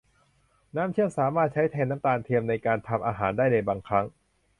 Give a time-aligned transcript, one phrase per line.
[0.75, 4.05] น้ำเชื่อมสามารถใช้แทนน้ำตาลเทียมในการทำอาหารได้ในบางครั้ง